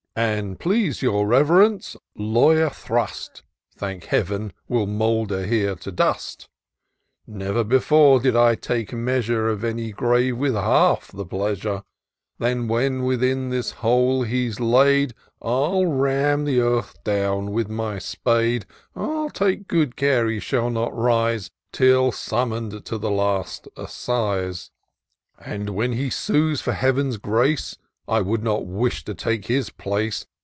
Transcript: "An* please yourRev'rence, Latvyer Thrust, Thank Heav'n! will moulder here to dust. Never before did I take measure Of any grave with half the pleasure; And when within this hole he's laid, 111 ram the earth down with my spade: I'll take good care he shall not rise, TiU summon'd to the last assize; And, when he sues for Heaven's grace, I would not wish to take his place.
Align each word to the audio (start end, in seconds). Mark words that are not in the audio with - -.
"An* 0.13 0.57
please 0.57 0.99
yourRev'rence, 0.99 1.95
Latvyer 2.17 2.69
Thrust, 2.69 3.43
Thank 3.77 4.03
Heav'n! 4.07 4.51
will 4.67 4.85
moulder 4.85 5.45
here 5.45 5.73
to 5.75 5.89
dust. 5.91 6.49
Never 7.25 7.63
before 7.63 8.19
did 8.19 8.35
I 8.35 8.55
take 8.55 8.91
measure 8.91 9.47
Of 9.47 9.63
any 9.63 9.93
grave 9.93 10.37
with 10.37 10.53
half 10.53 11.13
the 11.13 11.25
pleasure; 11.25 11.83
And 12.41 12.67
when 12.69 13.03
within 13.05 13.51
this 13.51 13.71
hole 13.71 14.23
he's 14.23 14.59
laid, 14.59 15.13
111 15.39 15.97
ram 15.97 16.43
the 16.43 16.59
earth 16.59 17.01
down 17.05 17.51
with 17.51 17.69
my 17.69 17.97
spade: 17.97 18.65
I'll 18.93 19.29
take 19.29 19.69
good 19.69 19.95
care 19.95 20.27
he 20.27 20.41
shall 20.41 20.69
not 20.69 20.93
rise, 20.93 21.51
TiU 21.71 22.11
summon'd 22.11 22.83
to 22.85 22.97
the 22.97 23.11
last 23.11 23.65
assize; 23.77 24.71
And, 25.39 25.69
when 25.69 25.93
he 25.93 26.09
sues 26.09 26.59
for 26.59 26.73
Heaven's 26.73 27.15
grace, 27.15 27.77
I 28.07 28.19
would 28.19 28.43
not 28.43 28.65
wish 28.65 29.05
to 29.05 29.13
take 29.13 29.45
his 29.45 29.69
place. 29.69 30.25